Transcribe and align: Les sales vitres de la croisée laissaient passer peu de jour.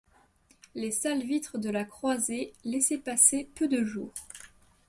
Les 0.73 0.89
sales 0.89 1.21
vitres 1.21 1.59
de 1.59 1.69
la 1.69 1.83
croisée 1.85 2.53
laissaient 2.65 2.97
passer 2.97 3.47
peu 3.53 3.67
de 3.67 3.83
jour. 3.85 4.11